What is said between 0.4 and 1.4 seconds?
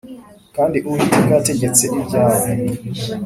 Kandi Uwiteka